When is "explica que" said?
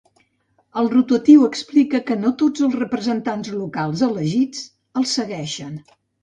1.47-2.17